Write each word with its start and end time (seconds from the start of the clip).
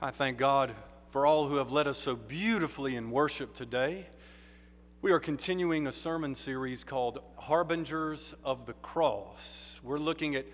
I 0.00 0.12
thank 0.12 0.38
God 0.38 0.76
for 1.10 1.26
all 1.26 1.48
who 1.48 1.56
have 1.56 1.72
led 1.72 1.88
us 1.88 1.98
so 1.98 2.14
beautifully 2.14 2.94
in 2.94 3.10
worship 3.10 3.52
today. 3.52 4.06
We 5.02 5.10
are 5.10 5.18
continuing 5.18 5.88
a 5.88 5.92
sermon 5.92 6.36
series 6.36 6.84
called 6.84 7.20
Harbingers 7.36 8.32
of 8.44 8.64
the 8.64 8.74
Cross. 8.74 9.80
We're 9.82 9.98
looking 9.98 10.36
at 10.36 10.46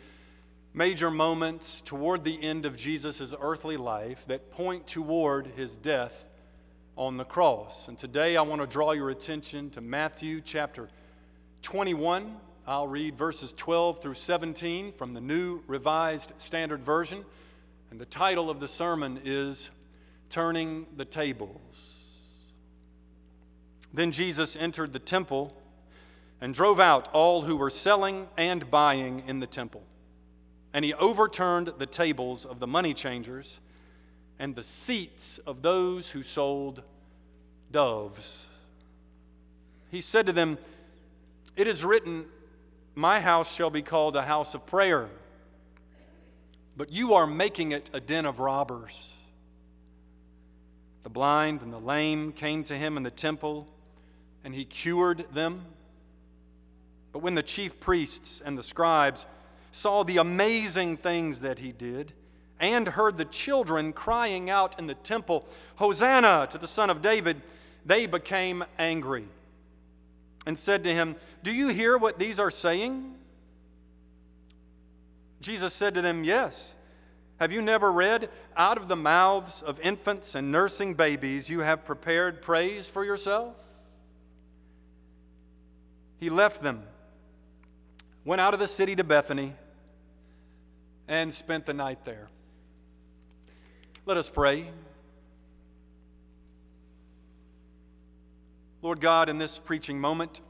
major 0.73 1.11
moments 1.11 1.83
toward 1.83 2.25
the 2.25 2.43
end 2.43 2.65
of 2.65 2.75
Jesus' 2.75 3.35
earthly 3.39 3.77
life 3.77 4.25
that 4.29 4.51
point 4.51 4.87
toward 4.87 5.49
his 5.49 5.77
death 5.77 6.25
on 6.97 7.19
the 7.19 7.25
cross. 7.27 7.89
And 7.89 7.99
today 7.99 8.39
I 8.39 8.43
want 8.43 8.63
to 8.63 8.67
draw 8.67 8.93
your 8.93 9.11
attention 9.11 9.69
to 9.73 9.83
Matthew 9.83 10.41
chapter 10.41 10.89
21. 11.61 12.35
I'll 12.67 12.89
read 12.89 13.15
verses 13.15 13.53
12 13.53 14.01
through 14.01 14.15
17 14.15 14.93
from 14.93 15.13
the 15.13 15.21
New 15.21 15.63
Revised 15.67 16.33
Standard 16.39 16.83
Version. 16.83 17.27
And 17.95 18.01
the 18.01 18.07
title 18.07 18.51
of 18.51 18.59
the 18.59 18.67
sermon 18.67 19.21
is 19.23 19.71
Turning 20.29 20.85
the 20.97 21.05
Tables. 21.05 21.61
Then 23.93 24.11
Jesus 24.11 24.57
entered 24.57 24.93
the 24.93 24.99
temple 24.99 25.55
and 26.41 26.53
drove 26.53 26.81
out 26.81 27.09
all 27.13 27.43
who 27.43 27.55
were 27.55 27.71
selling 27.71 28.27
and 28.37 28.69
buying 28.69 29.23
in 29.29 29.39
the 29.39 29.47
temple. 29.47 29.85
And 30.73 30.85
he 30.85 30.93
overturned 30.95 31.69
the 31.79 31.87
tables 31.87 32.45
of 32.45 32.59
the 32.59 32.67
money 32.67 32.95
changers 32.95 33.61
and 34.41 34.57
the 34.57 34.65
seats 34.65 35.39
of 35.47 35.63
those 35.63 36.11
who 36.11 36.25
sold 36.25 36.83
doves. 37.71 38.45
He 39.93 40.01
said 40.01 40.27
to 40.27 40.33
them, 40.33 40.59
It 41.55 41.69
is 41.69 41.85
written, 41.85 42.25
My 42.97 43.21
house 43.21 43.55
shall 43.55 43.71
be 43.71 43.83
called 43.83 44.17
a 44.17 44.23
house 44.23 44.53
of 44.53 44.67
prayer 44.67 45.11
but 46.77 46.93
you 46.93 47.15
are 47.15 47.27
making 47.27 47.73
it 47.73 47.91
a 47.93 48.01
den 48.01 48.27
of 48.27 48.39
robbers. 48.39 49.15
The 51.03 51.11
blind 51.11 51.61
and 51.63 51.73
the 51.73 51.79
lame 51.79 52.33
came 52.33 52.65
to 52.65 52.77
him 52.77 52.97
in 52.97 53.03
the 53.03 53.11
temple, 53.11 53.69
and 54.43 54.55
he 54.55 54.65
cured 54.65 55.27
them. 55.33 55.65
But 57.13 57.21
when 57.21 57.35
the 57.35 57.43
chief 57.43 57.79
priests 57.79 58.43
and 58.45 58.59
the 58.59 58.63
scribes 58.63 59.27
saw 59.71 60.03
the 60.03 60.19
amazing 60.19 60.97
things 60.97 61.43
that 61.43 61.59
he 61.59 61.73
did, 61.73 62.13
and 62.61 62.89
heard 62.89 63.19
the 63.19 63.25
children 63.25 63.93
crying 63.93 64.49
out 64.49 64.79
in 64.79 64.87
the 64.87 64.95
temple, 64.95 65.45
Hosanna 65.77 66.47
to 66.51 66.59
the 66.59 66.69
Son 66.69 66.89
of 66.89 67.03
David, 67.03 67.41
they 67.85 68.07
became 68.07 68.65
angry 68.79 69.27
and 70.47 70.59
said 70.59 70.85
to 70.85 70.95
him, 70.95 71.17
Do 71.43 71.53
you 71.53 71.69
hear 71.69 71.99
what 71.99 72.19
these 72.19 72.39
are 72.39 72.51
saying? 72.51 73.15
Jesus 75.45 75.75
said 75.75 75.95
to 75.95 76.01
them, 76.01 76.25
Yes. 76.25 76.73
Have 77.39 77.53
you 77.53 77.61
never 77.61 77.93
read, 77.93 78.31
Out 78.57 78.79
of 78.79 78.89
the 78.89 78.97
mouths 78.97 79.61
of 79.61 79.79
infants 79.81 80.35
and 80.35 80.51
nursing 80.51 80.95
babies, 80.95 81.51
you 81.51 81.61
have 81.61 81.85
prepared 81.85 82.41
praise 82.41 82.89
for 82.89 83.05
yourself? 83.05 83.55
He 86.19 86.31
left 86.31 86.63
them, 86.63 86.85
went 88.25 88.41
out 88.41 88.55
of 88.55 88.61
the 88.61 88.69
city 88.69 88.97
to 88.97 89.05
Bethany, 89.05 89.53
and 91.07 91.33
spent 91.33 91.67
the 91.67 91.75
night 91.75 92.07
there. 92.07 92.29
Let 94.07 94.17
us 94.17 94.31
pray. 94.31 94.71
Lord 98.81 99.01
God, 99.01 99.29
in 99.29 99.37
this 99.37 99.59
preaching 99.59 100.01
moment, 100.01 100.41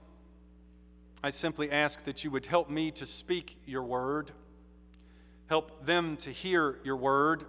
I 1.25 1.31
simply 1.31 1.73
ask 1.73 2.05
that 2.05 2.23
you 2.23 2.31
would 2.31 2.47
help 2.47 2.70
me 2.70 2.92
to 2.92 3.06
speak 3.06 3.56
your 3.67 3.83
word. 3.83 4.31
Help 5.48 5.84
them 5.84 6.17
to 6.19 6.31
hear 6.31 6.78
your 6.84 6.97
word. 6.97 7.45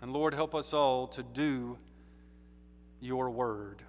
And 0.00 0.12
Lord, 0.12 0.34
help 0.34 0.54
us 0.54 0.72
all 0.72 1.06
to 1.08 1.22
do 1.22 1.78
your 3.00 3.30
word. 3.30 3.82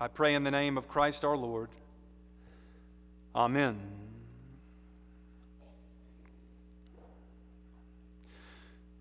I 0.00 0.08
pray 0.08 0.34
in 0.34 0.44
the 0.44 0.50
name 0.50 0.78
of 0.78 0.88
Christ 0.88 1.24
our 1.24 1.36
Lord. 1.36 1.68
Amen. 3.34 3.80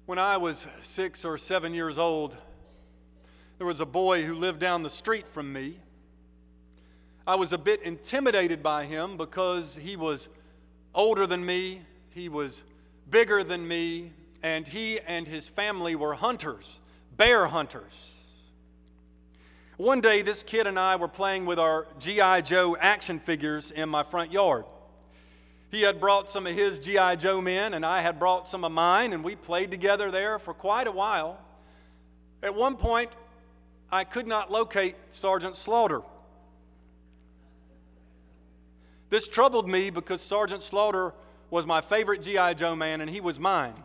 When 0.06 0.20
I 0.20 0.38
was 0.38 0.68
six 0.82 1.24
or 1.24 1.38
seven 1.38 1.74
years 1.74 1.98
old, 1.98 2.38
there 3.58 3.68
was 3.68 3.80
a 3.80 3.86
boy 3.86 4.24
who 4.24 4.36
lived 4.36 4.60
down 4.60 4.84
the 4.84 4.90
street 4.90 5.28
from 5.28 5.54
me. 5.54 5.78
I 7.26 7.36
was 7.36 7.54
a 7.54 7.58
bit 7.58 7.82
intimidated 7.84 8.62
by 8.62 8.86
him 8.86 9.16
because 9.16 9.76
he 9.76 9.96
was 9.96 10.28
older 10.94 11.28
than 11.28 11.46
me, 11.46 11.82
he 12.12 12.30
was 12.30 12.64
bigger 13.10 13.44
than 13.44 13.68
me, 13.68 14.12
and 14.44 14.68
he 14.68 15.00
and 15.00 15.28
his 15.28 15.48
family 15.48 15.96
were 15.96 16.14
hunters, 16.14 16.80
bear 17.16 17.48
hunters. 17.48 18.12
One 19.78 20.02
day, 20.02 20.22
this 20.22 20.44
kid 20.44 20.68
and 20.68 20.78
I 20.78 20.96
were 20.96 21.08
playing 21.08 21.46
with 21.46 21.58
our 21.58 21.88
G.I. 22.00 22.42
Joe 22.42 22.78
action 22.80 23.20
figures 23.20 23.72
in 23.72 23.90
my 23.90 24.04
front 24.04 24.32
yard. 24.32 24.66
He 25.72 25.82
had 25.82 26.00
brought 26.00 26.30
some 26.30 26.46
of 26.46 26.54
his 26.54 26.80
G.I. 26.80 27.16
Joe 27.16 27.42
men, 27.42 27.74
and 27.74 27.86
I 27.86 28.02
had 28.02 28.20
brought 28.20 28.48
some 28.48 28.64
of 28.64 28.72
mine, 28.72 29.14
and 29.14 29.24
we 29.24 29.36
played 29.36 29.72
together 29.72 30.12
there 30.12 30.38
for 30.38 30.54
quite 30.54 30.86
a 30.86 30.92
while. 30.92 31.40
At 32.44 32.54
one 32.54 32.76
point, 32.76 33.10
I 33.92 34.04
could 34.04 34.28
not 34.28 34.52
locate 34.52 34.96
Sergeant 35.10 35.56
Slaughter. 35.56 36.02
This 39.12 39.28
troubled 39.28 39.68
me 39.68 39.90
because 39.90 40.22
Sergeant 40.22 40.64
Slaughter 40.64 41.14
was 41.50 41.68
my 41.68 41.82
favorite 41.82 42.24
G.I. 42.24 42.54
Joe 42.54 42.78
man 42.78 43.02
and 43.02 43.10
he 43.10 43.20
was 43.20 43.42
mine. 43.42 43.76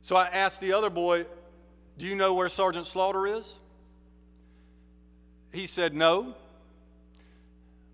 So 0.00 0.16
I 0.16 0.26
asked 0.26 0.62
the 0.62 0.72
other 0.72 0.88
boy, 0.88 1.26
Do 1.98 2.06
you 2.06 2.16
know 2.16 2.32
where 2.32 2.48
Sergeant 2.48 2.86
Slaughter 2.86 3.26
is? 3.26 3.60
He 5.52 5.66
said 5.66 5.94
no, 5.94 6.34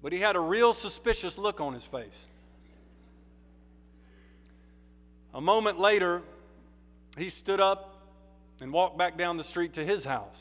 but 0.01 0.13
he 0.13 0.21
had 0.21 0.37
a 0.37 0.41
real 0.41 0.75
suspicious 0.75 1.37
look 1.37 1.61
on 1.61 1.75
his 1.75 1.85
face. 1.85 2.27
A 5.35 5.41
moment 5.41 5.81
later, 5.81 6.23
he 7.19 7.31
stood 7.31 7.61
up 7.61 8.01
and 8.61 8.73
walked 8.73 8.97
back 8.97 9.19
down 9.19 9.37
the 9.37 9.45
street 9.45 9.73
to 9.73 9.85
his 9.85 10.05
house. 10.05 10.41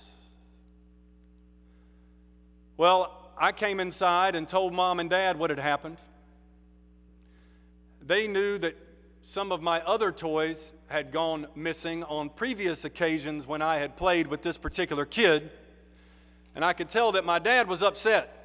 Well, 2.77 3.18
I 3.39 3.53
came 3.53 3.79
inside 3.79 4.35
and 4.35 4.45
told 4.47 4.73
mom 4.73 4.99
and 4.99 5.09
dad 5.09 5.39
what 5.39 5.49
had 5.49 5.59
happened. 5.59 5.97
They 8.05 8.27
knew 8.27 8.57
that 8.57 8.75
some 9.21 9.53
of 9.53 9.61
my 9.61 9.79
other 9.81 10.11
toys 10.11 10.73
had 10.87 11.13
gone 11.13 11.47
missing 11.55 12.03
on 12.03 12.29
previous 12.29 12.83
occasions 12.83 13.47
when 13.47 13.61
I 13.61 13.77
had 13.77 13.95
played 13.95 14.27
with 14.27 14.41
this 14.41 14.57
particular 14.57 15.05
kid. 15.05 15.51
And 16.53 16.65
I 16.65 16.73
could 16.73 16.89
tell 16.89 17.13
that 17.13 17.23
my 17.23 17.39
dad 17.39 17.69
was 17.69 17.81
upset. 17.81 18.35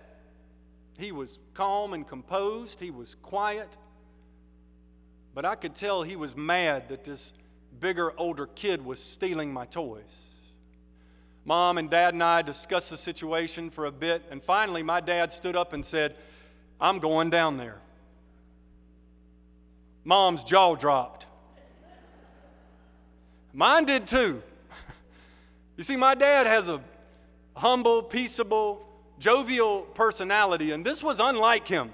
He 0.97 1.11
was 1.11 1.41
calm 1.55 1.93
and 1.93 2.07
composed, 2.07 2.79
he 2.79 2.93
was 2.93 3.17
quiet. 3.17 3.69
But 5.35 5.45
I 5.45 5.57
could 5.57 5.75
tell 5.75 6.03
he 6.05 6.15
was 6.15 6.37
mad 6.37 6.89
that 6.91 7.03
this 7.03 7.33
bigger, 7.81 8.13
older 8.17 8.47
kid 8.47 8.85
was 8.85 9.01
stealing 9.01 9.53
my 9.53 9.67
toys. 9.67 10.34
Mom 11.45 11.77
and 11.77 11.91
dad 11.91 12.15
and 12.15 12.23
I 12.23 12.43
discussed 12.43 12.91
the 12.91 12.97
situation 12.97 13.69
for 13.69 13.85
a 13.85 13.93
bit, 13.93 14.23
and 14.31 14.43
finally, 14.43 14.83
my 14.83 15.01
dad 15.01 15.33
stood 15.33 15.57
up 15.57 15.75
and 15.75 15.85
said, 15.85 16.17
I'm 16.81 16.99
going 16.99 17.31
down 17.31 17.59
there. 17.59 17.81
Mom's 20.05 20.43
jaw 20.43 20.75
dropped. 20.75 21.27
Mine 23.53 23.85
did 23.85 24.07
too. 24.07 24.43
You 25.77 25.83
see, 25.83 25.97
my 25.97 26.15
dad 26.15 26.47
has 26.47 26.69
a 26.69 26.81
humble, 27.57 28.01
peaceable, 28.01 28.87
jovial 29.19 29.83
personality, 29.83 30.71
and 30.71 30.87
this 30.87 31.03
was 31.03 31.19
unlike 31.19 31.67
him. 31.67 31.91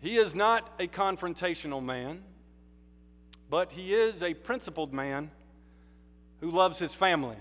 He 0.00 0.16
is 0.16 0.34
not 0.34 0.72
a 0.78 0.86
confrontational 0.86 1.84
man, 1.84 2.22
but 3.50 3.72
he 3.72 3.92
is 3.92 4.22
a 4.22 4.32
principled 4.32 4.94
man 4.94 5.30
who 6.40 6.50
loves 6.50 6.78
his 6.78 6.94
family. 6.94 7.36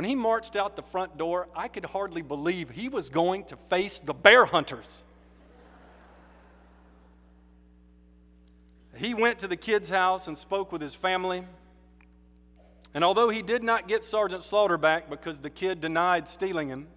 When 0.00 0.08
he 0.08 0.14
marched 0.14 0.56
out 0.56 0.76
the 0.76 0.82
front 0.82 1.18
door, 1.18 1.46
I 1.54 1.68
could 1.68 1.84
hardly 1.84 2.22
believe 2.22 2.70
he 2.70 2.88
was 2.88 3.10
going 3.10 3.44
to 3.44 3.56
face 3.56 4.00
the 4.00 4.14
bear 4.14 4.46
hunters. 4.46 5.04
he 8.96 9.12
went 9.12 9.40
to 9.40 9.46
the 9.46 9.58
kid's 9.58 9.90
house 9.90 10.26
and 10.26 10.38
spoke 10.38 10.72
with 10.72 10.80
his 10.80 10.94
family. 10.94 11.44
And 12.94 13.04
although 13.04 13.28
he 13.28 13.42
did 13.42 13.62
not 13.62 13.88
get 13.88 14.02
Sergeant 14.02 14.42
Slaughter 14.42 14.78
back 14.78 15.10
because 15.10 15.40
the 15.40 15.50
kid 15.50 15.82
denied 15.82 16.28
stealing 16.28 16.68
him, 16.68 16.88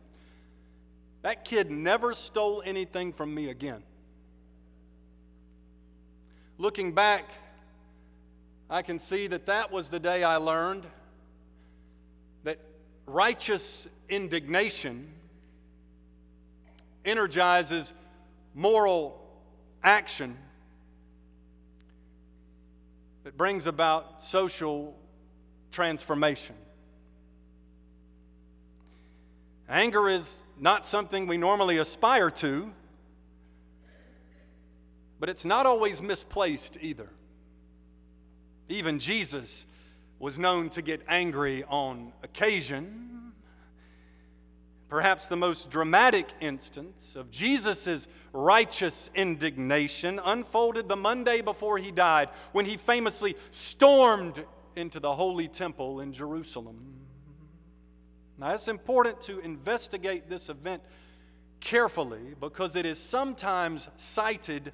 that 1.24 1.44
kid 1.44 1.70
never 1.70 2.14
stole 2.14 2.64
anything 2.66 3.12
from 3.12 3.36
me 3.36 3.50
again. 3.50 3.84
Looking 6.58 6.94
back, 6.94 7.26
I 8.70 8.82
can 8.82 8.98
see 8.98 9.28
that 9.28 9.48
that 9.48 9.74
was 9.74 9.90
the 9.90 10.00
day 10.00 10.24
I 10.24 10.38
learned 10.38 10.88
righteous 13.06 13.88
indignation 14.10 15.12
energizes 17.06 17.94
moral 18.54 19.20
action, 19.84 20.38
that 23.24 23.38
brings 23.38 23.66
about 23.66 24.24
social 24.24 24.96
transformation. 25.72 26.56
Anger 29.68 30.10
is 30.10 30.44
not 30.60 30.86
something 30.86 31.26
we 31.26 31.38
normally 31.38 31.78
aspire 31.78 32.30
to, 32.30 32.72
but 35.20 35.30
it's 35.30 35.46
not 35.46 35.66
always 35.66 36.02
misplaced 36.02 36.78
either. 36.82 37.10
Even 38.68 39.00
Jesus 39.00 39.66
was 40.24 40.40
known 40.40 40.70
to 40.70 40.82
get 40.82 41.02
angry 41.10 41.66
on 41.68 42.14
occasion. 42.24 43.34
Perhaps 44.88 45.28
the 45.28 45.36
most 45.36 45.70
dramatic 45.70 46.30
instance 46.40 47.18
of 47.18 47.30
Jesus' 47.30 48.08
righteous 48.32 49.10
indignation 49.16 50.22
unfolded 50.24 50.88
the 50.88 50.96
Monday 50.96 51.42
before 51.42 51.78
he 51.78 51.92
died 51.92 52.30
when 52.54 52.66
he 52.66 52.78
famously 52.78 53.36
stormed 53.52 54.46
into 54.78 55.02
the 55.02 55.14
holy 55.14 55.50
temple 55.50 56.00
in 56.00 56.14
Jerusalem. 56.14 56.80
Now, 58.38 58.54
it's 58.54 58.70
important 58.70 59.20
to 59.24 59.40
investigate 59.40 60.30
this 60.30 60.48
event 60.48 60.84
carefully 61.60 62.34
because 62.40 62.78
it 62.78 62.86
is 62.86 62.98
sometimes 62.98 63.90
cited 63.98 64.72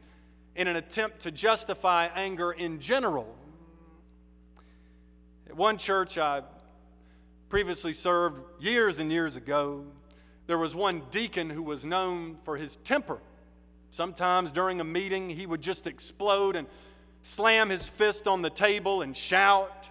in 0.56 0.68
an 0.68 0.75
attempt 0.75 1.22
to 1.22 1.31
justify 1.31 2.07
anger 2.13 2.51
in 2.51 2.80
general. 2.80 3.36
At 5.50 5.57
one 5.57 5.78
church 5.78 6.19
I 6.19 6.44
previously 7.50 7.94
served 7.94 8.44
years 8.60 9.00
and 9.00 9.12
years 9.12 9.36
ago, 9.36 9.84
there 10.46 10.60
was 10.60 10.75
one 10.75 11.01
deacon 11.10 11.50
who 11.50 11.63
was 11.63 11.84
known 11.84 12.36
for 12.36 12.56
his 12.56 12.75
temper. 12.78 13.19
Sometimes 13.90 14.51
during 14.51 14.80
a 14.80 14.84
meeting, 14.84 15.28
he 15.28 15.48
would 15.48 15.62
just 15.62 15.88
explode 15.88 16.56
and 16.56 16.68
slam 17.24 17.69
his 17.69 17.88
fist 17.88 18.28
on 18.28 18.44
the 18.44 18.51
table 18.51 19.01
and 19.01 19.18
shout. 19.18 19.90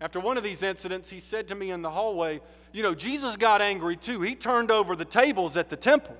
After 0.00 0.18
one 0.18 0.38
of 0.38 0.42
these 0.42 0.62
incidents, 0.62 1.10
he 1.10 1.20
said 1.20 1.48
to 1.48 1.54
me 1.54 1.70
in 1.70 1.82
the 1.82 1.90
hallway, 1.90 2.40
You 2.72 2.82
know, 2.82 2.94
Jesus 2.94 3.36
got 3.36 3.60
angry 3.60 3.96
too. 3.96 4.22
He 4.22 4.34
turned 4.34 4.70
over 4.70 4.96
the 4.96 5.04
tables 5.04 5.58
at 5.58 5.68
the 5.68 5.76
temple. 5.76 6.16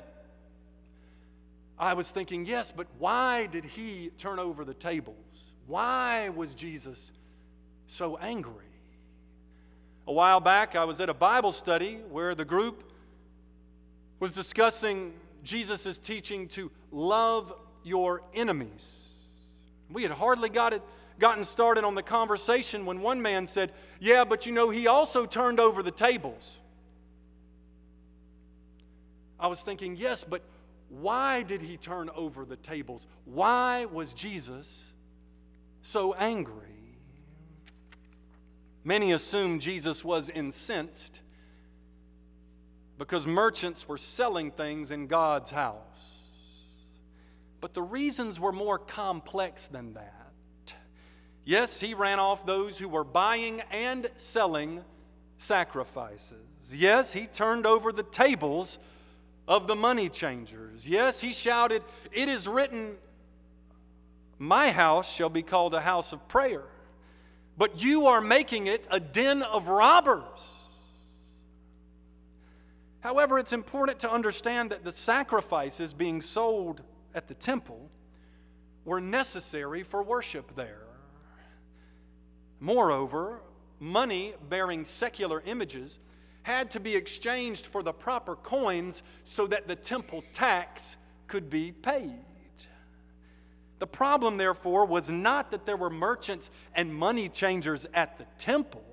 I 1.78 1.94
was 1.94 2.10
thinking, 2.10 2.44
Yes, 2.44 2.70
but 2.72 2.88
why 2.98 3.46
did 3.46 3.64
he 3.64 4.10
turn 4.18 4.38
over 4.38 4.66
the 4.66 4.74
tables? 4.74 5.16
Why 5.70 6.30
was 6.30 6.56
Jesus 6.56 7.12
so 7.86 8.16
angry? 8.16 8.66
A 10.08 10.12
while 10.12 10.40
back, 10.40 10.74
I 10.74 10.84
was 10.84 10.98
at 11.00 11.08
a 11.08 11.14
Bible 11.14 11.52
study 11.52 12.00
where 12.10 12.34
the 12.34 12.44
group 12.44 12.90
was 14.18 14.32
discussing 14.32 15.12
Jesus' 15.44 16.00
teaching 16.00 16.48
to 16.48 16.72
love 16.90 17.54
your 17.84 18.22
enemies. 18.34 18.84
We 19.88 20.02
had 20.02 20.10
hardly 20.10 20.48
got 20.48 20.72
it 20.72 20.82
gotten 21.20 21.44
started 21.44 21.84
on 21.84 21.94
the 21.94 22.02
conversation 22.02 22.84
when 22.84 23.00
one 23.00 23.22
man 23.22 23.46
said, 23.46 23.70
Yeah, 24.00 24.24
but 24.24 24.46
you 24.46 24.52
know, 24.52 24.70
he 24.70 24.88
also 24.88 25.24
turned 25.24 25.60
over 25.60 25.84
the 25.84 25.92
tables. 25.92 26.58
I 29.38 29.46
was 29.46 29.62
thinking, 29.62 29.94
Yes, 29.94 30.24
but 30.24 30.42
why 30.88 31.44
did 31.44 31.62
he 31.62 31.76
turn 31.76 32.10
over 32.16 32.44
the 32.44 32.56
tables? 32.56 33.06
Why 33.24 33.84
was 33.84 34.12
Jesus 34.12 34.89
so 35.82 36.14
angry? 36.14 36.54
Many 38.84 39.12
assume 39.12 39.58
Jesus 39.58 40.04
was 40.04 40.30
incensed 40.30 41.20
because 42.98 43.26
merchants 43.26 43.88
were 43.88 43.98
selling 43.98 44.50
things 44.50 44.90
in 44.90 45.06
God's 45.06 45.50
house. 45.50 46.18
But 47.60 47.74
the 47.74 47.82
reasons 47.82 48.40
were 48.40 48.52
more 48.52 48.78
complex 48.78 49.66
than 49.66 49.94
that. 49.94 50.74
Yes, 51.44 51.80
he 51.80 51.94
ran 51.94 52.18
off 52.18 52.46
those 52.46 52.78
who 52.78 52.88
were 52.88 53.04
buying 53.04 53.60
and 53.70 54.10
selling 54.16 54.84
sacrifices. 55.38 56.36
Yes, 56.72 57.12
he 57.12 57.26
turned 57.26 57.66
over 57.66 57.92
the 57.92 58.02
tables 58.02 58.78
of 59.48 59.66
the 59.66 59.74
money 59.74 60.08
changers. 60.08 60.88
Yes, 60.88 61.20
he 61.20 61.32
shouted, 61.32 61.82
It 62.12 62.28
is 62.28 62.46
written, 62.46 62.96
My 64.42 64.70
house 64.70 65.14
shall 65.14 65.28
be 65.28 65.42
called 65.42 65.74
a 65.74 65.82
house 65.82 66.14
of 66.14 66.26
prayer, 66.26 66.64
but 67.58 67.84
you 67.84 68.06
are 68.06 68.22
making 68.22 68.68
it 68.68 68.88
a 68.90 68.98
den 68.98 69.42
of 69.42 69.68
robbers. 69.68 70.54
However, 73.00 73.38
it's 73.38 73.52
important 73.52 74.00
to 74.00 74.10
understand 74.10 74.70
that 74.70 74.82
the 74.82 74.92
sacrifices 74.92 75.92
being 75.92 76.22
sold 76.22 76.82
at 77.14 77.28
the 77.28 77.34
temple 77.34 77.90
were 78.86 78.98
necessary 78.98 79.82
for 79.82 80.02
worship 80.02 80.56
there. 80.56 80.86
Moreover, 82.60 83.42
money 83.78 84.32
bearing 84.48 84.86
secular 84.86 85.42
images 85.44 85.98
had 86.44 86.70
to 86.70 86.80
be 86.80 86.96
exchanged 86.96 87.66
for 87.66 87.82
the 87.82 87.92
proper 87.92 88.36
coins 88.36 89.02
so 89.22 89.46
that 89.48 89.68
the 89.68 89.76
temple 89.76 90.24
tax 90.32 90.96
could 91.26 91.50
be 91.50 91.72
paid. 91.72 92.24
The 93.80 93.86
problem, 93.86 94.36
therefore, 94.36 94.84
was 94.84 95.10
not 95.10 95.50
that 95.50 95.64
there 95.64 95.76
were 95.76 95.90
merchants 95.90 96.50
and 96.74 96.94
money 96.94 97.30
changers 97.30 97.86
at 97.94 98.18
the 98.18 98.26
temple. 98.38 98.84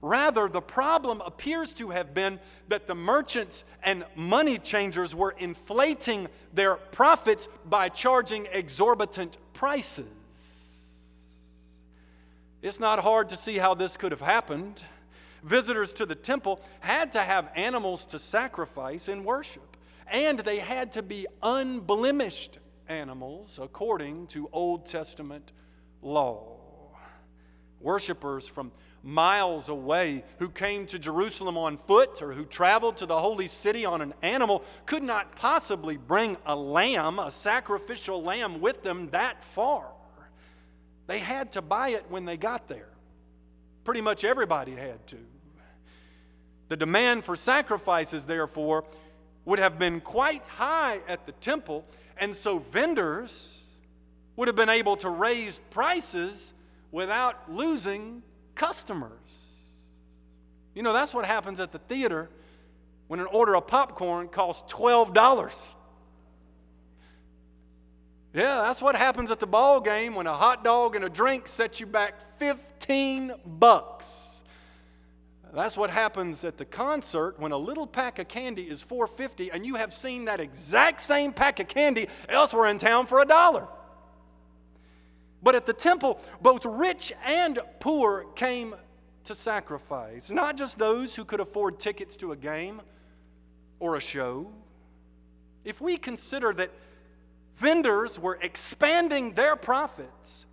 Rather, 0.00 0.48
the 0.48 0.60
problem 0.60 1.20
appears 1.20 1.74
to 1.74 1.90
have 1.90 2.14
been 2.14 2.38
that 2.68 2.86
the 2.86 2.94
merchants 2.94 3.64
and 3.82 4.04
money 4.14 4.58
changers 4.58 5.12
were 5.12 5.34
inflating 5.38 6.28
their 6.52 6.76
profits 6.76 7.48
by 7.64 7.88
charging 7.88 8.46
exorbitant 8.52 9.38
prices. 9.52 10.06
It's 12.62 12.78
not 12.78 13.00
hard 13.00 13.28
to 13.30 13.36
see 13.36 13.58
how 13.58 13.74
this 13.74 13.96
could 13.96 14.12
have 14.12 14.20
happened. 14.20 14.84
Visitors 15.42 15.92
to 15.94 16.06
the 16.06 16.14
temple 16.14 16.60
had 16.78 17.10
to 17.12 17.20
have 17.20 17.50
animals 17.56 18.06
to 18.06 18.20
sacrifice 18.20 19.08
in 19.08 19.24
worship, 19.24 19.76
and 20.06 20.38
they 20.38 20.58
had 20.58 20.92
to 20.92 21.02
be 21.02 21.26
unblemished 21.42 22.60
animals 22.88 23.58
according 23.60 24.26
to 24.28 24.48
Old 24.52 24.86
Testament 24.86 25.52
law. 26.02 26.58
Worshippers 27.80 28.48
from 28.48 28.72
miles 29.02 29.68
away 29.68 30.24
who 30.38 30.48
came 30.48 30.86
to 30.86 30.98
Jerusalem 30.98 31.56
on 31.56 31.76
foot 31.76 32.20
or 32.20 32.32
who 32.32 32.44
traveled 32.44 32.96
to 32.96 33.06
the 33.06 33.18
holy 33.18 33.46
city 33.46 33.84
on 33.84 34.00
an 34.00 34.14
animal 34.22 34.64
could 34.84 35.02
not 35.02 35.36
possibly 35.36 35.96
bring 35.96 36.36
a 36.44 36.56
lamb, 36.56 37.18
a 37.18 37.30
sacrificial 37.30 38.22
lamb, 38.22 38.60
with 38.60 38.82
them 38.82 39.08
that 39.10 39.44
far. 39.44 39.86
They 41.06 41.20
had 41.20 41.52
to 41.52 41.62
buy 41.62 41.90
it 41.90 42.06
when 42.08 42.24
they 42.24 42.36
got 42.36 42.66
there. 42.66 42.88
Pretty 43.84 44.00
much 44.00 44.24
everybody 44.24 44.72
had 44.72 45.06
to. 45.08 45.18
The 46.68 46.76
demand 46.76 47.24
for 47.24 47.36
sacrifices, 47.36 48.26
therefore, 48.26 48.84
would 49.46 49.58
have 49.58 49.78
been 49.78 50.00
quite 50.00 50.44
high 50.46 50.98
at 51.08 51.24
the 51.24 51.32
temple, 51.32 51.86
and 52.18 52.36
so 52.36 52.58
vendors 52.58 53.64
would 54.34 54.48
have 54.48 54.56
been 54.56 54.68
able 54.68 54.96
to 54.96 55.08
raise 55.08 55.58
prices 55.70 56.52
without 56.92 57.50
losing 57.50 58.22
customers. 58.54 59.12
You 60.74 60.82
know, 60.82 60.92
that's 60.92 61.14
what 61.14 61.24
happens 61.24 61.58
at 61.60 61.72
the 61.72 61.78
theater 61.78 62.28
when 63.06 63.20
an 63.20 63.26
order 63.26 63.56
of 63.56 63.66
popcorn 63.66 64.28
costs 64.28 64.70
$12. 64.74 65.14
Yeah, 68.34 68.62
that's 68.62 68.82
what 68.82 68.96
happens 68.96 69.30
at 69.30 69.40
the 69.40 69.46
ball 69.46 69.80
game 69.80 70.14
when 70.14 70.26
a 70.26 70.34
hot 70.34 70.64
dog 70.64 70.96
and 70.96 71.04
a 71.04 71.08
drink 71.08 71.48
set 71.48 71.80
you 71.80 71.86
back 71.86 72.38
15 72.38 73.32
bucks. 73.46 74.25
That's 75.56 75.74
what 75.74 75.88
happens 75.88 76.44
at 76.44 76.58
the 76.58 76.66
concert 76.66 77.40
when 77.40 77.50
a 77.50 77.56
little 77.56 77.86
pack 77.86 78.18
of 78.18 78.28
candy 78.28 78.64
is 78.64 78.82
450 78.82 79.52
and 79.52 79.64
you 79.64 79.76
have 79.76 79.94
seen 79.94 80.26
that 80.26 80.38
exact 80.38 81.00
same 81.00 81.32
pack 81.32 81.60
of 81.60 81.66
candy 81.66 82.08
elsewhere 82.28 82.66
in 82.66 82.76
town 82.76 83.06
for 83.06 83.22
a 83.22 83.24
dollar. 83.24 83.66
But 85.42 85.54
at 85.54 85.64
the 85.64 85.72
temple, 85.72 86.20
both 86.42 86.66
rich 86.66 87.10
and 87.24 87.58
poor 87.80 88.26
came 88.34 88.74
to 89.24 89.34
sacrifice, 89.34 90.30
not 90.30 90.58
just 90.58 90.78
those 90.78 91.14
who 91.14 91.24
could 91.24 91.40
afford 91.40 91.80
tickets 91.80 92.16
to 92.16 92.32
a 92.32 92.36
game 92.36 92.82
or 93.78 93.96
a 93.96 94.00
show. 94.02 94.52
If 95.64 95.80
we 95.80 95.96
consider 95.96 96.52
that 96.52 96.70
vendors 97.54 98.18
were 98.18 98.38
expanding 98.42 99.32
their 99.32 99.56
profits 99.56 100.44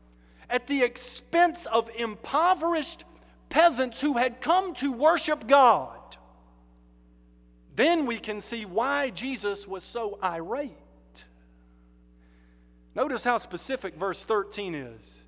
at 0.50 0.68
the 0.68 0.82
expense 0.82 1.66
of 1.66 1.90
impoverished 1.98 3.04
peasants 3.54 4.02
who 4.02 4.18
had 4.18 4.42
come 4.42 4.74
to 4.74 4.92
worship 4.92 5.46
God. 5.46 6.18
Then 7.76 8.08
we 8.08 8.18
can 8.18 8.42
see 8.42 8.66
why 8.66 9.12
Jesus 9.12 9.68
was 9.68 9.84
so 9.84 10.18
irate. 10.24 10.74
Notice 12.96 13.24
how 13.24 13.38
specific 13.38 13.94
verse 13.94 14.24
13 14.24 14.74
is. 14.74 15.24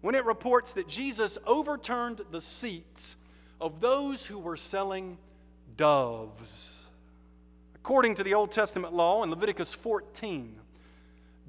When 0.00 0.14
it 0.14 0.24
reports 0.24 0.72
that 0.72 0.88
Jesus 0.88 1.36
overturned 1.46 2.22
the 2.30 2.40
seats 2.40 3.16
of 3.60 3.82
those 3.82 4.24
who 4.24 4.38
were 4.38 4.56
selling 4.56 5.18
doves. 5.76 6.88
According 7.74 8.14
to 8.14 8.24
the 8.24 8.32
Old 8.32 8.52
Testament 8.52 8.94
law 8.94 9.22
in 9.22 9.28
Leviticus 9.28 9.74
14, 9.74 10.58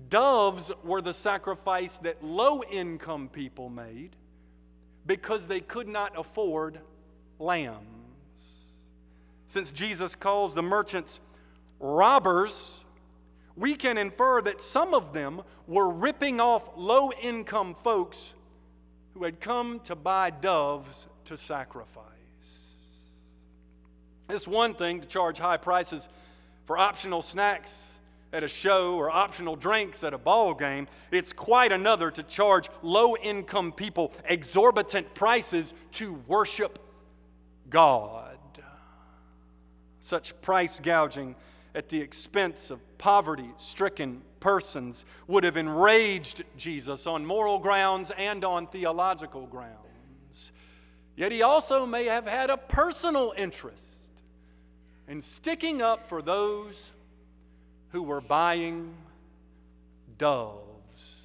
Doves 0.09 0.71
were 0.83 1.01
the 1.01 1.13
sacrifice 1.13 1.99
that 1.99 2.21
low 2.21 2.63
income 2.63 3.29
people 3.29 3.69
made 3.69 4.17
because 5.05 5.47
they 5.47 5.59
could 5.59 5.87
not 5.87 6.17
afford 6.17 6.79
lambs. 7.39 7.87
Since 9.45 9.71
Jesus 9.71 10.15
calls 10.15 10.55
the 10.55 10.63
merchants 10.63 11.19
robbers, 11.79 12.85
we 13.55 13.75
can 13.75 13.97
infer 13.97 14.41
that 14.41 14.61
some 14.61 14.93
of 14.93 15.13
them 15.13 15.41
were 15.67 15.91
ripping 15.91 16.39
off 16.41 16.69
low 16.75 17.11
income 17.21 17.75
folks 17.75 18.33
who 19.13 19.23
had 19.23 19.39
come 19.39 19.79
to 19.81 19.95
buy 19.95 20.29
doves 20.29 21.07
to 21.25 21.37
sacrifice. 21.37 22.03
It's 24.29 24.47
one 24.47 24.73
thing 24.73 25.01
to 25.01 25.07
charge 25.07 25.37
high 25.37 25.57
prices 25.57 26.09
for 26.65 26.77
optional 26.77 27.21
snacks 27.21 27.87
at 28.33 28.43
a 28.43 28.47
show 28.47 28.95
or 28.97 29.11
optional 29.11 29.55
drinks 29.55 30.03
at 30.03 30.13
a 30.13 30.17
ball 30.17 30.55
game. 30.55 30.87
It's 31.11 31.31
quite 31.31 31.71
another 31.71 32.09
to 32.11 32.23
charge 32.23 32.67
low 32.81 33.15
income 33.15 33.71
people 33.71 34.11
exorbitant 34.25 35.13
prices 35.13 35.73
to 35.93 36.15
worship 36.27 36.79
God. 37.69 38.37
Such 39.99 40.39
price 40.41 40.79
gouging 40.79 41.35
at 41.75 41.89
the 41.89 42.01
expense 42.01 42.71
of 42.71 42.97
poverty 42.97 43.49
stricken 43.57 44.21
persons 44.39 45.05
would 45.27 45.43
have 45.43 45.55
enraged 45.55 46.43
Jesus 46.57 47.07
on 47.07 47.25
moral 47.25 47.59
grounds 47.59 48.11
and 48.17 48.43
on 48.43 48.67
theological 48.67 49.45
grounds. 49.45 50.51
Yet 51.15 51.31
he 51.31 51.43
also 51.43 51.85
may 51.85 52.05
have 52.05 52.27
had 52.27 52.49
a 52.49 52.57
personal 52.57 53.33
interest 53.37 53.83
in 55.07 55.21
sticking 55.21 55.81
up 55.81 56.07
for 56.07 56.21
those 56.21 56.93
who 57.93 58.01
were 58.01 58.21
buying 58.21 58.91
doves. 60.17 61.21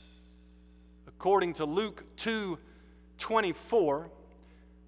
According 1.09 1.55
to 1.55 1.65
Luke 1.65 2.05
2 2.19 2.59
24, 3.17 4.11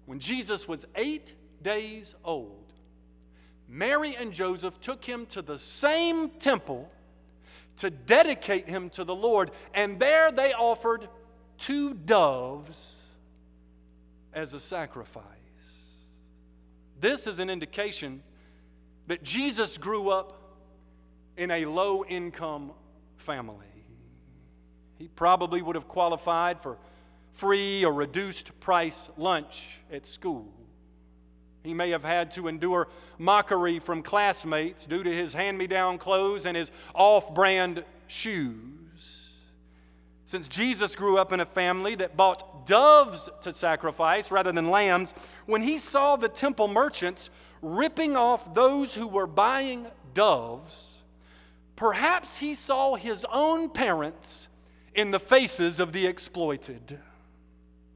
when 0.05 0.19
Jesus 0.19 0.67
was 0.67 0.85
eight 0.95 1.33
days 1.61 2.15
old, 2.23 2.71
Mary 3.67 4.15
and 4.15 4.31
Joseph 4.31 4.79
took 4.79 5.03
him 5.03 5.25
to 5.27 5.41
the 5.41 5.57
same 5.57 6.29
temple 6.29 6.89
to 7.77 7.89
dedicate 7.89 8.69
him 8.69 8.89
to 8.91 9.03
the 9.03 9.15
Lord, 9.15 9.49
and 9.73 9.99
there 9.99 10.31
they 10.31 10.53
offered 10.53 11.09
two 11.57 11.95
doves 11.95 13.03
as 14.33 14.53
a 14.53 14.59
sacrifice. 14.59 15.25
This 16.99 17.25
is 17.25 17.39
an 17.39 17.49
indication 17.49 18.21
that 19.07 19.23
Jesus 19.23 19.79
grew 19.79 20.09
up 20.09 20.40
in 21.37 21.51
a 21.51 21.65
low 21.65 22.03
income 22.05 22.71
family. 23.17 23.65
He 24.97 25.07
probably 25.07 25.61
would 25.61 25.75
have 25.75 25.87
qualified 25.87 26.59
for 26.59 26.77
free 27.33 27.83
or 27.83 27.93
reduced 27.93 28.59
price 28.59 29.09
lunch 29.17 29.79
at 29.91 30.05
school. 30.05 30.47
He 31.63 31.73
may 31.73 31.91
have 31.91 32.03
had 32.03 32.31
to 32.31 32.47
endure 32.47 32.87
mockery 33.17 33.79
from 33.79 34.01
classmates 34.01 34.85
due 34.87 35.03
to 35.03 35.11
his 35.11 35.33
hand 35.33 35.57
me 35.57 35.67
down 35.67 35.97
clothes 35.97 36.45
and 36.45 36.57
his 36.57 36.71
off 36.93 37.33
brand 37.33 37.83
shoes. 38.07 39.29
Since 40.25 40.47
Jesus 40.47 40.95
grew 40.95 41.17
up 41.17 41.31
in 41.31 41.39
a 41.39 41.45
family 41.45 41.95
that 41.95 42.15
bought 42.15 42.65
doves 42.65 43.29
to 43.41 43.53
sacrifice 43.53 44.31
rather 44.31 44.51
than 44.51 44.69
lambs, 44.69 45.13
when 45.45 45.61
he 45.61 45.77
saw 45.77 46.15
the 46.15 46.29
temple 46.29 46.67
merchants 46.67 47.29
ripping 47.61 48.15
off 48.15 48.53
those 48.53 48.95
who 48.95 49.07
were 49.07 49.27
buying 49.27 49.87
doves, 50.13 50.90
perhaps 51.81 52.37
he 52.37 52.53
saw 52.53 52.93
his 52.93 53.25
own 53.33 53.67
parents 53.67 54.47
in 54.93 55.09
the 55.09 55.19
faces 55.19 55.79
of 55.79 55.93
the 55.93 56.05
exploited. 56.05 56.99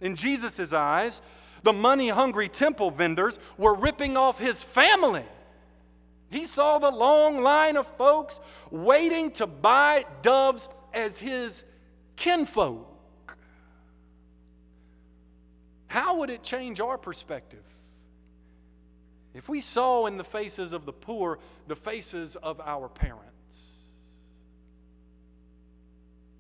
In 0.01 0.15
Jesus' 0.15 0.73
eyes, 0.73 1.21
the 1.61 1.71
money 1.71 2.09
hungry 2.09 2.47
temple 2.47 2.89
vendors 2.89 3.37
were 3.59 3.75
ripping 3.75 4.17
off 4.17 4.39
his 4.39 4.63
family. 4.63 5.23
He 6.31 6.47
saw 6.47 6.79
the 6.79 6.89
long 6.89 7.43
line 7.43 7.77
of 7.77 7.85
folks 7.95 8.39
waiting 8.71 9.29
to 9.33 9.45
buy 9.45 10.05
doves 10.23 10.67
as 10.91 11.19
his 11.19 11.63
kinfolk. 12.15 13.37
How 15.85 16.17
would 16.17 16.31
it 16.31 16.41
change 16.41 16.79
our 16.79 16.97
perspective 16.97 17.63
if 19.35 19.47
we 19.47 19.61
saw 19.61 20.07
in 20.07 20.17
the 20.17 20.23
faces 20.23 20.73
of 20.73 20.87
the 20.87 20.93
poor 20.93 21.37
the 21.67 21.75
faces 21.75 22.35
of 22.35 22.59
our 22.61 22.89
parents? 22.89 23.34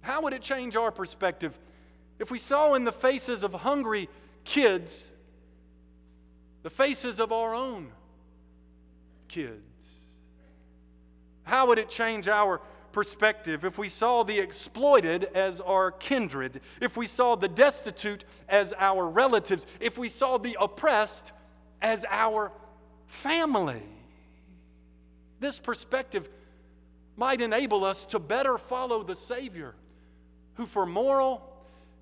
How 0.05 0.21
would 0.21 0.33
it 0.33 0.43
change 0.43 0.75
our 0.75 0.91
perspective 0.91 1.57
if 2.19 2.29
we 2.29 2.37
saw 2.37 2.75
in 2.75 2.83
the 2.83 2.91
faces 2.91 3.41
of 3.41 3.53
hungry 3.53 4.07
kids 4.43 5.09
the 6.61 6.69
faces 6.69 7.19
of 7.19 7.31
our 7.31 7.55
own 7.55 7.91
kids? 9.27 9.95
How 11.41 11.65
would 11.65 11.79
it 11.79 11.89
change 11.89 12.27
our 12.27 12.61
perspective 12.91 13.65
if 13.65 13.79
we 13.79 13.89
saw 13.89 14.21
the 14.21 14.37
exploited 14.37 15.23
as 15.33 15.59
our 15.59 15.89
kindred, 15.89 16.61
if 16.79 16.95
we 16.95 17.07
saw 17.07 17.35
the 17.35 17.47
destitute 17.47 18.25
as 18.47 18.75
our 18.77 19.07
relatives, 19.07 19.65
if 19.79 19.97
we 19.97 20.09
saw 20.09 20.37
the 20.37 20.55
oppressed 20.61 21.31
as 21.81 22.05
our 22.11 22.51
family? 23.07 23.81
This 25.39 25.59
perspective 25.59 26.29
might 27.17 27.41
enable 27.41 27.83
us 27.83 28.05
to 28.05 28.19
better 28.19 28.59
follow 28.59 29.01
the 29.01 29.15
Savior, 29.15 29.73
who, 30.55 30.65
for 30.65 30.85
moral, 30.85 31.41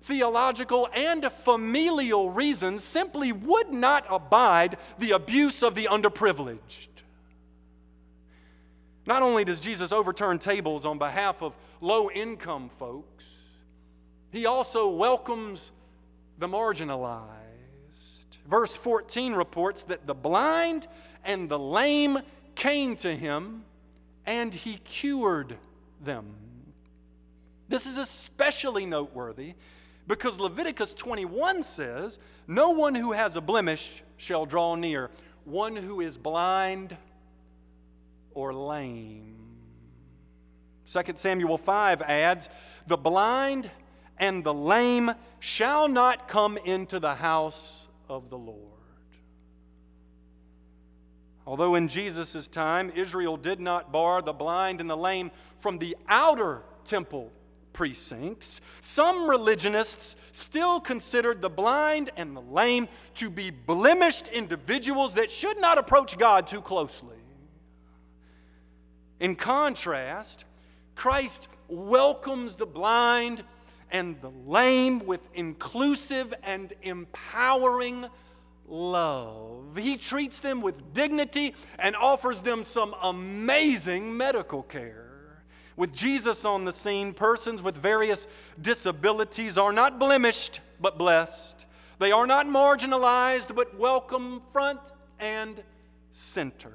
theological, 0.02 0.88
and 0.94 1.24
familial 1.24 2.30
reasons 2.30 2.84
simply 2.84 3.32
would 3.32 3.72
not 3.72 4.04
abide 4.10 4.76
the 4.98 5.12
abuse 5.12 5.62
of 5.62 5.74
the 5.74 5.84
underprivileged. 5.84 6.88
Not 9.06 9.22
only 9.22 9.44
does 9.44 9.60
Jesus 9.60 9.92
overturn 9.92 10.38
tables 10.38 10.84
on 10.84 10.98
behalf 10.98 11.42
of 11.42 11.56
low 11.80 12.10
income 12.10 12.70
folks, 12.78 13.24
he 14.30 14.46
also 14.46 14.90
welcomes 14.90 15.72
the 16.38 16.48
marginalized. 16.48 17.28
Verse 18.46 18.74
14 18.74 19.34
reports 19.34 19.84
that 19.84 20.06
the 20.06 20.14
blind 20.14 20.86
and 21.24 21.48
the 21.48 21.58
lame 21.58 22.18
came 22.54 22.96
to 22.96 23.14
him 23.14 23.64
and 24.26 24.54
he 24.54 24.76
cured 24.84 25.56
them. 26.00 26.34
This 27.74 27.86
is 27.86 27.98
especially 27.98 28.86
noteworthy 28.86 29.54
because 30.06 30.38
Leviticus 30.38 30.94
21 30.94 31.64
says, 31.64 32.20
No 32.46 32.70
one 32.70 32.94
who 32.94 33.10
has 33.10 33.34
a 33.34 33.40
blemish 33.40 34.04
shall 34.16 34.46
draw 34.46 34.76
near, 34.76 35.10
one 35.44 35.74
who 35.74 36.00
is 36.00 36.16
blind 36.16 36.96
or 38.32 38.54
lame. 38.54 39.34
2 40.86 41.02
Samuel 41.16 41.58
5 41.58 42.02
adds, 42.02 42.48
The 42.86 42.96
blind 42.96 43.72
and 44.18 44.44
the 44.44 44.54
lame 44.54 45.10
shall 45.40 45.88
not 45.88 46.28
come 46.28 46.56
into 46.58 47.00
the 47.00 47.16
house 47.16 47.88
of 48.08 48.30
the 48.30 48.38
Lord. 48.38 48.60
Although 51.44 51.74
in 51.74 51.88
Jesus' 51.88 52.46
time, 52.46 52.92
Israel 52.94 53.36
did 53.36 53.58
not 53.58 53.90
bar 53.90 54.22
the 54.22 54.32
blind 54.32 54.80
and 54.80 54.88
the 54.88 54.96
lame 54.96 55.32
from 55.58 55.78
the 55.78 55.96
outer 56.08 56.62
temple 56.84 57.32
precincts, 57.74 58.62
some 58.80 59.28
religionists 59.28 60.16
still 60.32 60.80
considered 60.80 61.42
the 61.42 61.50
blind 61.50 62.08
and 62.16 62.34
the 62.34 62.40
lame 62.40 62.88
to 63.16 63.28
be 63.28 63.50
blemished 63.50 64.28
individuals 64.28 65.12
that 65.14 65.30
should 65.30 65.60
not 65.60 65.76
approach 65.76 66.16
God 66.16 66.46
too 66.46 66.62
closely. 66.62 67.18
In 69.20 69.36
contrast, 69.36 70.46
Christ 70.94 71.48
welcomes 71.68 72.56
the 72.56 72.66
blind 72.66 73.42
and 73.90 74.20
the 74.22 74.30
lame 74.46 75.04
with 75.04 75.20
inclusive 75.34 76.32
and 76.42 76.72
empowering 76.82 78.06
love. 78.66 79.76
He 79.76 79.96
treats 79.96 80.40
them 80.40 80.60
with 80.60 80.94
dignity 80.94 81.54
and 81.78 81.94
offers 81.96 82.40
them 82.40 82.64
some 82.64 82.94
amazing 83.02 84.16
medical 84.16 84.62
care. 84.62 85.13
With 85.76 85.92
Jesus 85.92 86.44
on 86.44 86.64
the 86.64 86.72
scene, 86.72 87.12
persons 87.12 87.62
with 87.62 87.76
various 87.76 88.28
disabilities 88.60 89.58
are 89.58 89.72
not 89.72 89.98
blemished, 89.98 90.60
but 90.80 90.98
blessed. 90.98 91.66
They 91.98 92.12
are 92.12 92.26
not 92.26 92.46
marginalized, 92.46 93.54
but 93.54 93.78
welcome 93.78 94.40
front 94.52 94.80
and 95.18 95.62
center. 96.12 96.72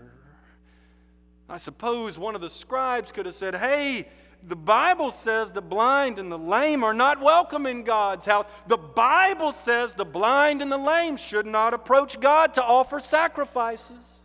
I 1.48 1.58
suppose 1.58 2.20
one 2.20 2.36
of 2.36 2.42
the 2.42 2.50
scribes 2.50 3.12
could 3.12 3.26
have 3.26 3.36
said, 3.36 3.56
Hey, 3.56 4.08
the 4.44 4.56
Bible 4.56 5.12
says 5.12 5.52
the 5.52 5.62
blind 5.62 6.20
and 6.20 6.32
the 6.32 6.38
lame 6.38 6.84
are 6.84 6.94
not 6.94 7.20
welcome 7.22 7.66
in 7.66 7.84
God's 7.84 8.26
house. 8.26 8.46
The 8.68 8.78
Bible 8.78 9.52
says 9.52 9.94
the 9.94 10.06
blind 10.06 10.62
and 10.62 10.72
the 10.72 10.78
lame 10.78 11.18
should 11.18 11.46
not 11.46 11.74
approach 11.74 12.20
God 12.20 12.54
to 12.54 12.64
offer 12.64 13.00
sacrifices. 13.00 14.20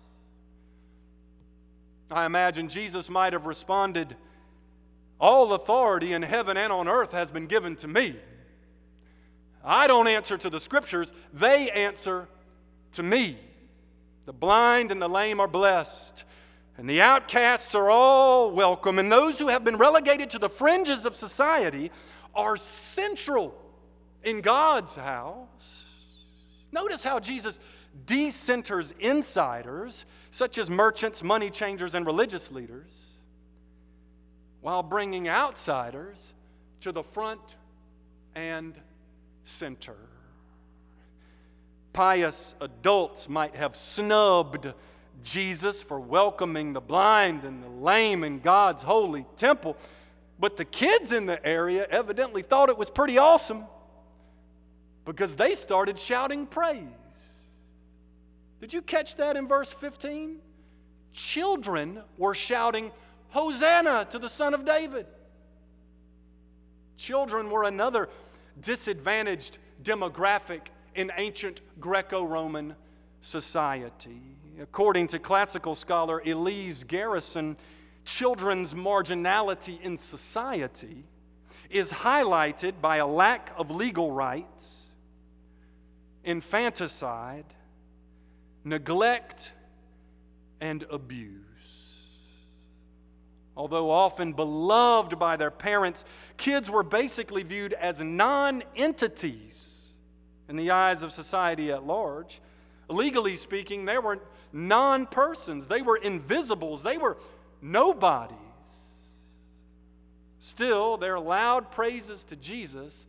I 2.11 2.26
imagine 2.26 2.69
Jesus 2.69 3.11
might 3.11 3.33
have 3.33 3.47
responded, 3.47 4.16
All 5.18 5.52
authority 5.54 6.12
in 6.12 6.23
heaven 6.23 6.56
and 6.56 6.73
on 6.73 6.88
earth 6.88 7.12
has 7.12 7.30
been 7.30 7.47
given 7.47 7.76
to 7.76 7.88
me. 7.88 8.16
I 9.64 9.87
don't 9.87 10.09
answer 10.09 10.37
to 10.37 10.50
the 10.50 10.61
scriptures, 10.61 11.12
they 11.33 11.71
answer 11.71 12.28
to 12.92 13.02
me. 13.02 13.38
The 14.26 14.33
blind 14.33 14.90
and 14.90 15.00
the 15.00 15.09
lame 15.09 15.40
are 15.40 15.49
blessed, 15.49 16.25
and 16.76 16.88
the 16.88 17.00
outcasts 17.00 17.75
are 17.75 17.90
all 17.90 18.50
welcome, 18.50 18.99
and 18.99 19.11
those 19.11 19.38
who 19.38 19.49
have 19.49 19.64
been 19.64 19.76
relegated 19.76 20.30
to 20.30 20.38
the 20.38 20.49
fringes 20.49 21.06
of 21.06 21.14
society 21.14 21.90
are 22.35 22.56
central 22.56 23.54
in 24.23 24.40
God's 24.40 24.97
house. 24.97 25.85
Notice 26.73 27.04
how 27.04 27.21
Jesus 27.21 27.61
decenters 28.06 28.92
insiders, 28.99 30.04
such 30.30 30.59
as 30.59 30.68
merchants, 30.68 31.23
money 31.23 31.49
changers, 31.50 31.94
and 31.94 32.04
religious 32.04 32.50
leaders, 32.50 32.90
while 34.64 34.83
bringing 34.83 35.28
outsiders 35.28 36.33
to 36.80 36.90
the 36.90 37.02
front 37.02 37.56
and 38.35 38.75
center. 39.42 39.94
Pious 41.92 42.54
adults 42.62 43.28
might 43.28 43.54
have 43.56 43.76
snubbed 43.76 44.73
Jesus 45.23 45.83
for 45.83 46.00
welcoming 46.00 46.73
the 46.73 46.80
blind 46.80 47.44
and 47.44 47.62
the 47.62 47.68
lame 47.68 48.25
in 48.25 48.40
God's 48.40 48.83
holy 48.83 49.26
temple, 49.37 49.76
but 50.38 50.56
the 50.56 50.64
kids 50.64 51.12
in 51.12 51.26
the 51.26 51.47
area 51.47 51.87
evidently 51.90 52.40
thought 52.40 52.71
it 52.71 52.78
was 52.78 52.88
pretty 52.88 53.18
awesome 53.18 53.64
because 55.04 55.37
they 55.37 55.54
started 55.54 55.99
shouting 55.99 56.47
praise. 56.47 56.88
Did 58.62 58.73
you 58.73 58.80
catch 58.80 59.16
that 59.16 59.37
in 59.37 59.47
verse 59.47 59.71
15? 59.71 60.38
Children 61.12 62.00
were 62.16 62.35
shouting, 62.35 62.92
Hosanna 63.35 64.07
to 64.11 64.21
the 64.21 64.29
Son 64.29 64.55
of 64.55 64.64
David. 64.64 65.07
Children 66.97 67.50
were 67.50 67.64
another 67.64 68.09
disadvantaged 68.61 69.59
demographic 69.83 70.69
in 70.95 71.11
ancient 71.17 71.61
Greco 71.81 72.25
Roman 72.25 72.76
society. 73.21 74.21
According 74.62 75.09
to 75.09 75.19
classical 75.19 75.75
scholar 75.75 76.23
Elise 76.25 76.85
Garrison, 76.85 77.57
children's 78.05 78.73
marginality 78.73 79.81
in 79.81 79.99
society 79.99 81.03
is 81.69 81.91
highlighted 81.91 82.75
by 82.81 82.99
a 82.99 83.07
lack 83.07 83.53
of 83.57 83.69
legal 83.69 84.12
rights, 84.12 84.76
infanticide, 86.23 87.47
neglect, 88.62 89.50
and 90.61 90.85
abuse. 90.88 91.53
Although 93.56 93.90
often 93.90 94.32
beloved 94.32 95.18
by 95.18 95.37
their 95.37 95.50
parents, 95.50 96.04
kids 96.37 96.70
were 96.70 96.82
basically 96.82 97.42
viewed 97.42 97.73
as 97.75 98.00
non 98.00 98.62
entities 98.75 99.92
in 100.49 100.56
the 100.56 100.70
eyes 100.70 101.02
of 101.02 101.12
society 101.12 101.70
at 101.70 101.87
large. 101.87 102.40
Legally 102.88 103.37
speaking, 103.37 103.84
they 103.84 103.99
were 103.99 104.20
non 104.52 105.06
persons, 105.06 105.66
they 105.66 105.82
were 105.82 105.96
invisibles, 105.96 106.82
they 106.82 106.99
were 106.99 107.16
nobodies. 107.62 108.38
Still, 110.38 110.96
their 110.96 111.18
loud 111.18 111.70
praises 111.70 112.25
to 112.25 112.37
Jesus 112.37 113.06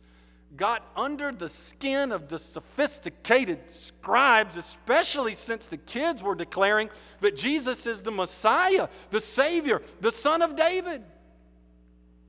got 0.56 0.90
under 0.96 1.32
the 1.32 1.48
skin 1.48 2.12
of 2.12 2.28
the 2.28 2.38
sophisticated 2.38 3.70
scribes, 3.70 4.56
especially 4.56 5.34
since 5.34 5.66
the 5.66 5.76
kids 5.76 6.22
were 6.22 6.34
declaring 6.34 6.90
that 7.20 7.36
Jesus 7.36 7.86
is 7.86 8.02
the 8.02 8.10
Messiah, 8.10 8.88
the 9.10 9.20
Savior, 9.20 9.82
the 10.00 10.10
Son 10.10 10.42
of 10.42 10.56
David. 10.56 11.02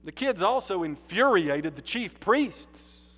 The 0.04 0.12
kids 0.12 0.42
also 0.42 0.84
infuriated 0.84 1.76
the 1.76 1.82
chief 1.82 2.20
priests. 2.20 3.16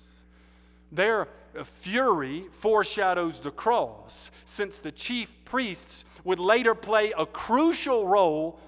Their 0.92 1.28
fury 1.64 2.46
foreshadows 2.52 3.40
the 3.40 3.50
cross, 3.50 4.30
since 4.44 4.78
the 4.78 4.92
chief 4.92 5.44
priests 5.44 6.04
would 6.24 6.38
later 6.38 6.74
play 6.74 7.12
a 7.16 7.26
crucial 7.26 8.06
role 8.06 8.60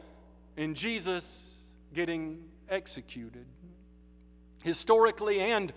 in 0.56 0.74
Jesus 0.74 1.64
getting 1.94 2.44
executed. 2.68 3.46
Historically 4.62 5.40
and 5.40 5.72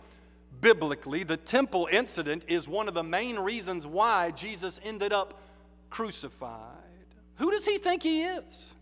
biblically, 0.62 1.24
the 1.24 1.38
temple 1.38 1.88
incident 1.92 2.44
is 2.48 2.68
one 2.68 2.88
of 2.88 2.94
the 2.94 3.04
main 3.04 3.38
reasons 3.38 3.86
why 3.86 4.32
Jesus 4.32 4.80
ended 4.84 5.14
up 5.14 5.40
crucified. 5.90 6.72
Who 7.36 7.52
does 7.52 7.66
he 7.66 7.78
think 7.78 8.04
he 8.04 8.24
is? 8.24 8.76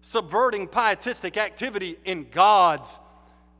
Subverting 0.00 0.68
pietistic 0.68 1.36
activity 1.36 1.98
in 2.04 2.28
God's 2.30 2.98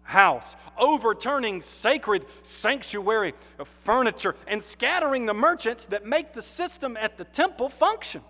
house, 0.02 0.56
overturning 0.78 1.60
sacred 1.60 2.24
sanctuary 2.42 3.34
furniture, 3.62 4.34
and 4.46 4.62
scattering 4.62 5.26
the 5.26 5.34
merchants 5.34 5.86
that 5.86 6.06
make 6.06 6.32
the 6.32 6.42
system 6.42 6.96
at 6.96 7.18
the 7.18 7.24
temple 7.24 7.68
function. 7.68 8.22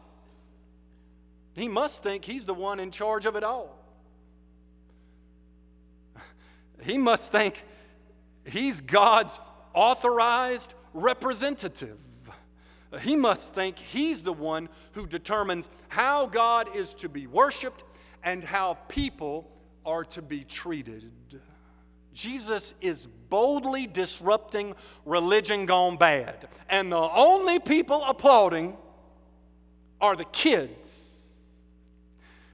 He 1.55 1.69
must 1.69 2.03
think 2.03 2.25
he's 2.25 2.47
the 2.47 2.55
one 2.55 2.81
in 2.81 2.91
charge 2.91 3.27
of 3.27 3.37
it 3.37 3.45
all. 3.45 3.77
He 6.83 6.99
must 6.99 7.33
think 7.33 7.65
He's 8.49 8.81
God's 8.81 9.39
authorized 9.75 10.75
representative. 10.95 11.99
He 13.01 13.17
must 13.17 13.53
think 13.53 13.79
he's 13.79 14.23
the 14.23 14.33
one 14.33 14.69
who 14.93 15.07
determines 15.07 15.69
how 15.89 16.27
God 16.27 16.75
is 16.75 16.95
to 16.95 17.09
be 17.09 17.27
worshiped 17.27 17.85
and 18.23 18.43
how 18.43 18.75
people 18.89 19.51
are 19.85 20.05
to 20.05 20.23
be 20.23 20.45
treated. 20.45 21.13
Jesus 22.15 22.75
is 22.81 23.07
boldly 23.07 23.87
disrupting 23.87 24.75
religion 25.05 25.67
gone 25.67 25.97
bad, 25.97 26.49
and 26.69 26.91
the 26.91 26.97
only 26.97 27.59
people 27.59 28.03
applauding 28.03 28.77
are 30.01 30.17
the 30.17 30.25
kids. 30.25 31.05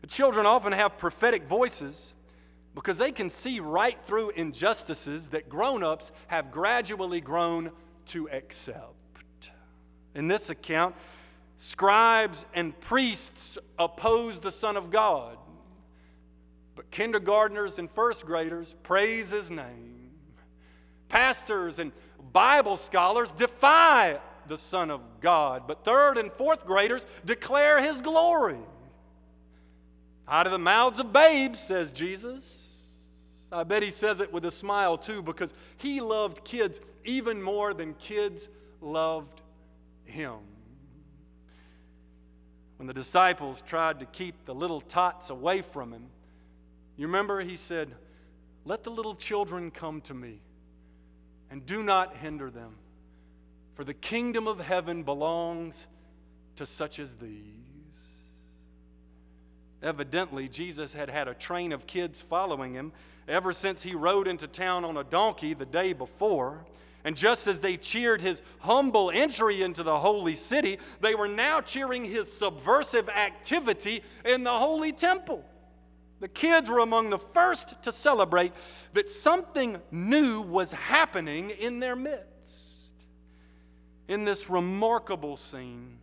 The 0.00 0.06
children 0.06 0.44
often 0.44 0.72
have 0.72 0.98
prophetic 0.98 1.44
voices 1.44 2.12
because 2.74 2.98
they 2.98 3.12
can 3.12 3.30
see 3.30 3.60
right 3.60 3.98
through 4.04 4.30
injustices 4.30 5.28
that 5.28 5.48
grown 5.48 5.82
ups 5.82 6.12
have 6.26 6.50
gradually 6.50 7.20
grown 7.20 7.70
to 8.06 8.28
accept. 8.30 9.50
In 10.14 10.28
this 10.28 10.50
account, 10.50 10.94
scribes 11.56 12.46
and 12.54 12.78
priests 12.80 13.58
oppose 13.78 14.40
the 14.40 14.52
Son 14.52 14.76
of 14.76 14.90
God, 14.90 15.38
but 16.74 16.90
kindergartners 16.90 17.78
and 17.78 17.90
first 17.90 18.26
graders 18.26 18.74
praise 18.82 19.30
his 19.30 19.50
name. 19.50 20.10
Pastors 21.08 21.78
and 21.78 21.92
Bible 22.32 22.76
scholars 22.76 23.30
defy 23.32 24.18
the 24.46 24.58
Son 24.58 24.90
of 24.90 25.00
God, 25.20 25.64
but 25.68 25.84
third 25.84 26.18
and 26.18 26.32
fourth 26.32 26.66
graders 26.66 27.06
declare 27.24 27.80
his 27.80 28.00
glory. 28.00 28.58
Out 30.26 30.46
of 30.46 30.52
the 30.52 30.58
mouths 30.58 30.98
of 31.00 31.12
babes, 31.12 31.60
says 31.60 31.92
Jesus. 31.92 32.63
I 33.52 33.64
bet 33.64 33.82
he 33.82 33.90
says 33.90 34.20
it 34.20 34.32
with 34.32 34.44
a 34.44 34.50
smile 34.50 34.98
too 34.98 35.22
because 35.22 35.54
he 35.76 36.00
loved 36.00 36.44
kids 36.44 36.80
even 37.04 37.40
more 37.42 37.72
than 37.74 37.94
kids 37.94 38.48
loved 38.80 39.42
him. 40.04 40.38
When 42.76 42.86
the 42.86 42.94
disciples 42.94 43.62
tried 43.62 44.00
to 44.00 44.06
keep 44.06 44.44
the 44.44 44.54
little 44.54 44.80
tots 44.80 45.30
away 45.30 45.62
from 45.62 45.92
him, 45.92 46.06
you 46.96 47.06
remember 47.06 47.40
he 47.40 47.56
said, 47.56 47.94
Let 48.64 48.82
the 48.82 48.90
little 48.90 49.14
children 49.14 49.70
come 49.70 50.00
to 50.02 50.14
me 50.14 50.40
and 51.50 51.64
do 51.64 51.82
not 51.82 52.16
hinder 52.16 52.50
them, 52.50 52.74
for 53.74 53.84
the 53.84 53.94
kingdom 53.94 54.48
of 54.48 54.60
heaven 54.60 55.02
belongs 55.02 55.86
to 56.56 56.66
such 56.66 56.98
as 56.98 57.14
these. 57.16 57.40
Evidently, 59.82 60.48
Jesus 60.48 60.94
had 60.94 61.10
had 61.10 61.28
a 61.28 61.34
train 61.34 61.70
of 61.70 61.86
kids 61.86 62.20
following 62.20 62.74
him 62.74 62.92
ever 63.28 63.52
since 63.52 63.82
he 63.82 63.94
rode 63.94 64.28
into 64.28 64.46
town 64.46 64.84
on 64.84 64.96
a 64.96 65.04
donkey 65.04 65.54
the 65.54 65.66
day 65.66 65.92
before. 65.92 66.64
And 67.04 67.16
just 67.16 67.46
as 67.46 67.60
they 67.60 67.76
cheered 67.76 68.20
his 68.20 68.42
humble 68.60 69.10
entry 69.10 69.62
into 69.62 69.82
the 69.82 69.98
holy 69.98 70.34
city, 70.34 70.78
they 71.00 71.14
were 71.14 71.28
now 71.28 71.60
cheering 71.60 72.04
his 72.04 72.32
subversive 72.32 73.08
activity 73.10 74.02
in 74.24 74.42
the 74.42 74.52
holy 74.52 74.92
temple. 74.92 75.44
The 76.20 76.28
kids 76.28 76.70
were 76.70 76.78
among 76.78 77.10
the 77.10 77.18
first 77.18 77.74
to 77.82 77.92
celebrate 77.92 78.52
that 78.94 79.10
something 79.10 79.76
new 79.90 80.40
was 80.40 80.72
happening 80.72 81.50
in 81.50 81.80
their 81.80 81.96
midst. 81.96 82.62
In 84.08 84.24
this 84.24 84.48
remarkable 84.48 85.36
scene, 85.36 85.98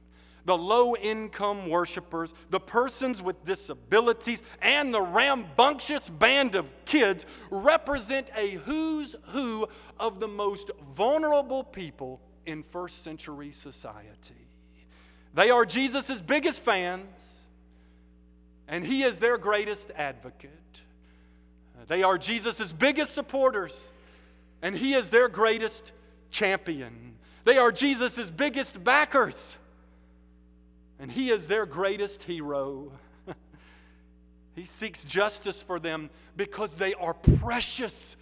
the 0.46 0.58
low 0.58 0.96
income 0.96 1.70
worshipers, 1.70 2.34
the 2.50 2.60
persons 2.60 3.22
with 3.22 3.44
disabilities, 3.44 4.42
and 4.62 4.94
the 4.94 5.02
rambunctious 5.02 6.10
band 6.10 6.56
of 6.56 6.72
kids 6.86 7.26
represent 7.50 8.30
a 8.36 8.52
who's 8.52 9.16
who 9.30 9.68
of 10.00 10.20
the 10.20 10.28
most 10.28 10.72
vulnerable 10.94 11.64
people 11.64 12.22
in 12.46 12.64
first 12.64 13.04
century 13.04 13.52
society. 13.52 14.48
They 15.34 15.50
are 15.50 15.66
Jesus' 15.66 16.22
biggest 16.22 16.60
fans, 16.60 17.36
and 18.68 18.84
he 18.84 19.04
is 19.04 19.20
their 19.20 19.38
greatest 19.38 19.92
advocate. 19.96 20.82
They 21.88 22.04
are 22.04 22.18
Jesus' 22.18 22.72
biggest 22.72 23.14
supporters, 23.14 23.92
and 24.62 24.76
he 24.76 24.94
is 24.94 25.10
their 25.10 25.30
greatest 25.30 25.92
champion. 26.30 27.16
They 27.44 27.58
are 27.58 27.72
Jesus' 27.72 28.30
biggest 28.30 28.84
backers, 28.84 29.58
and 31.02 31.12
he 31.12 31.32
is 31.32 31.48
their 31.48 31.66
greatest 31.66 32.22
hero. 32.22 32.92
he 34.56 34.66
seeks 34.66 35.04
justice 35.04 35.62
for 35.62 35.80
them 35.80 36.12
because 36.38 36.76
they 36.76 36.94
are 36.94 37.16
precious 37.16 38.16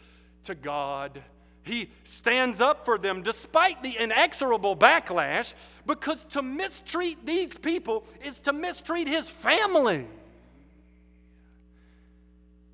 to 0.43 0.55
God. 0.55 1.21
He 1.61 1.91
stands 2.05 2.61
up 2.61 2.85
for 2.85 2.97
them 2.97 3.21
despite 3.21 3.83
the 3.83 3.97
inexorable 3.99 4.77
backlash 4.77 5.53
because 5.85 6.23
to 6.29 6.41
mistreat 6.41 7.25
these 7.25 7.57
people 7.57 8.05
is 8.23 8.39
to 8.39 8.53
mistreat 8.53 9.09
his 9.09 9.29
family. 9.29 10.07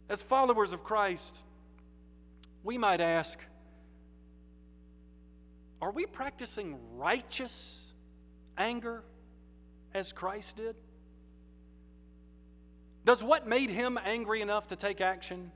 As 0.07 0.21
followers 0.21 0.71
of 0.71 0.83
Christ, 0.83 1.39
we 2.63 2.77
might 2.77 3.01
ask 3.01 3.39
Are 5.81 5.91
we 5.91 6.05
practicing 6.05 6.77
righteous 6.95 7.91
anger 8.55 9.03
as 9.95 10.11
Christ 10.11 10.57
did? 10.57 10.75
Does 13.05 13.23
what 13.23 13.47
made 13.47 13.69
him 13.69 13.97
angry 14.03 14.41
enough 14.41 14.67
to 14.67 14.75
take 14.75 15.01
action 15.01 15.51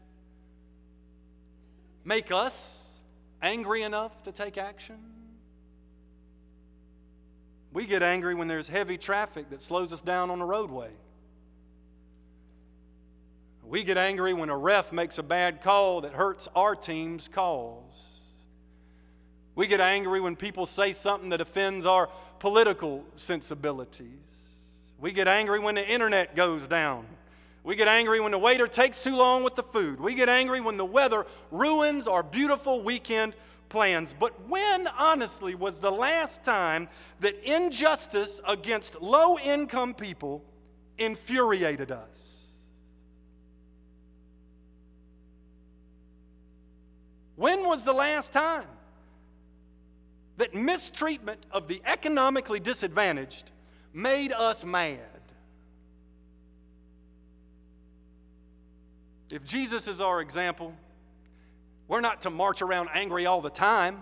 make 2.05 2.31
us 2.31 2.87
angry 3.41 3.83
enough 3.83 4.23
to 4.23 4.31
take 4.31 4.57
action? 4.57 4.97
We 7.71 7.85
get 7.85 8.01
angry 8.01 8.33
when 8.33 8.47
there's 8.47 8.67
heavy 8.67 8.97
traffic 8.97 9.49
that 9.51 9.61
slows 9.61 9.93
us 9.93 10.01
down 10.01 10.31
on 10.31 10.39
the 10.39 10.45
roadway. 10.45 10.89
We 13.63 13.83
get 13.83 13.97
angry 13.97 14.33
when 14.33 14.49
a 14.49 14.57
ref 14.57 14.91
makes 14.91 15.19
a 15.19 15.23
bad 15.23 15.61
call 15.61 16.01
that 16.01 16.13
hurts 16.13 16.47
our 16.55 16.75
team's 16.75 17.27
cause. 17.27 17.83
We 19.53 19.67
get 19.67 19.81
angry 19.81 20.21
when 20.21 20.35
people 20.35 20.65
say 20.65 20.93
something 20.93 21.29
that 21.29 21.41
offends 21.41 21.85
our 21.85 22.09
political 22.39 23.03
sensibilities. 23.15 24.07
We 24.99 25.11
get 25.11 25.27
angry 25.27 25.59
when 25.59 25.75
the 25.75 25.87
internet 25.87 26.35
goes 26.35 26.67
down. 26.67 27.05
We 27.63 27.75
get 27.75 27.87
angry 27.87 28.19
when 28.19 28.31
the 28.31 28.37
waiter 28.37 28.67
takes 28.67 29.03
too 29.03 29.15
long 29.15 29.43
with 29.43 29.55
the 29.55 29.63
food. 29.63 29.99
We 29.99 30.15
get 30.15 30.29
angry 30.29 30.61
when 30.61 30.77
the 30.77 30.85
weather 30.85 31.25
ruins 31.51 32.07
our 32.07 32.23
beautiful 32.23 32.81
weekend 32.81 33.35
plans. 33.69 34.15
But 34.17 34.47
when, 34.47 34.87
honestly, 34.97 35.55
was 35.55 35.79
the 35.79 35.91
last 35.91 36.43
time 36.43 36.89
that 37.19 37.35
injustice 37.43 38.41
against 38.47 39.01
low 39.01 39.37
income 39.37 39.93
people 39.93 40.43
infuriated 40.97 41.91
us? 41.91 42.29
When 47.35 47.65
was 47.65 47.83
the 47.85 47.93
last 47.93 48.33
time 48.33 48.67
that 50.39 50.55
mistreatment 50.55 51.45
of 51.51 51.67
the 51.67 51.81
economically 51.85 52.61
disadvantaged 52.61 53.51
made 53.93 54.31
us 54.31 54.63
mad? 54.63 54.99
If 59.31 59.43
Jesus 59.43 59.87
is 59.87 59.99
our 59.99 60.21
example, 60.21 60.73
we're 61.89 61.99
not 61.99 62.21
to 62.21 62.29
march 62.29 62.61
around 62.61 62.89
angry 62.93 63.25
all 63.25 63.41
the 63.41 63.49
time, 63.49 64.01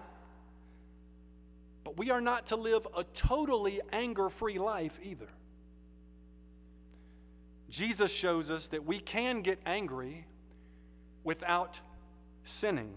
but 1.84 1.97
we 1.97 2.12
are 2.12 2.21
not 2.21 2.45
to 2.47 2.56
live 2.56 2.88
a 2.95 3.04
totally 3.04 3.82
anger 3.91 4.30
free 4.30 4.60
life 4.60 5.00
either. 5.02 5.28
Jesus 7.67 8.12
shows 8.12 8.52
us 8.52 8.67
that 8.67 8.86
we 8.86 9.00
can 9.00 9.41
get 9.41 9.60
angry 9.65 10.26
without 11.23 11.82
sinning 12.43 12.93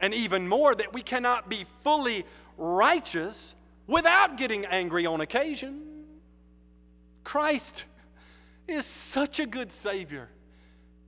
and 0.00 0.12
even 0.12 0.48
more, 0.48 0.74
that 0.74 0.92
we 0.92 1.02
cannot 1.02 1.48
be 1.48 1.64
fully 1.82 2.24
righteous 2.60 3.54
without 3.86 4.36
getting 4.36 4.64
angry 4.66 5.06
on 5.06 5.20
occasion. 5.20 5.82
Christ 7.24 7.86
is 8.68 8.84
such 8.84 9.40
a 9.40 9.46
good 9.46 9.72
Savior 9.72 10.28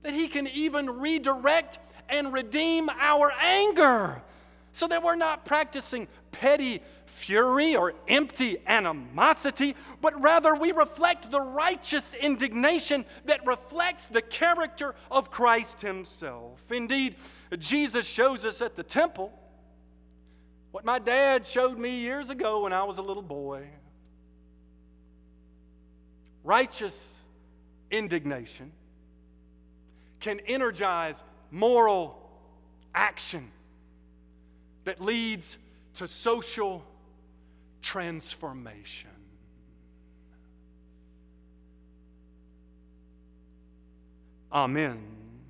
that 0.03 0.13
He 0.13 0.27
can 0.27 0.49
even 0.49 0.91
redirect 0.91 1.79
and 2.09 2.33
redeem 2.33 2.91
our 2.91 3.33
anger 3.41 4.23
so 4.73 4.89
that 4.89 5.03
we're 5.03 5.17
not 5.17 5.45
practicing 5.45 6.09
petty 6.33 6.81
fury 7.07 7.77
or 7.77 7.93
empty 8.09 8.57
animosity, 8.67 9.77
but 10.01 10.19
rather 10.21 10.55
we 10.55 10.73
reflect 10.73 11.31
the 11.31 11.41
righteous 11.41 12.15
indignation 12.15 13.05
that 13.27 13.47
reflects 13.47 14.07
the 14.07 14.23
character 14.23 14.95
of 15.11 15.31
Christ 15.31 15.83
Himself. 15.83 16.61
Indeed, 16.73 17.17
Jesus 17.59 18.07
shows 18.07 18.47
us 18.47 18.63
at 18.63 18.77
the 18.77 18.83
temple 18.83 19.31
what 20.73 20.85
my 20.85 20.99
dad 20.99 21.47
showed 21.47 21.79
me 21.79 22.01
years 22.01 22.31
ago 22.31 22.63
when 22.63 22.73
I 22.73 22.83
was 22.83 22.99
a 22.99 23.03
little 23.03 23.23
boy. 23.23 23.67
Righteous 26.43 27.23
indignation 27.91 28.73
can 30.19 30.41
energize 30.41 31.23
moral 31.51 32.19
action 32.95 33.51
that 34.85 35.01
leads 35.01 35.59
to 35.95 36.09
social 36.09 36.83
transformation. 37.83 39.11
Amen. 44.51 45.22